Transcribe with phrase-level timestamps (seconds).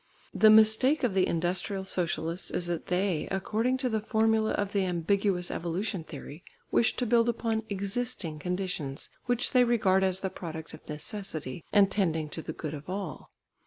[0.33, 4.83] The mistake of the industrial socialists is that they, according to the formula of the
[4.83, 10.73] ambiguous evolution theory, wish to build upon existing conditions, which they regard as the product
[10.73, 13.29] of necessity, and tending to the good of all.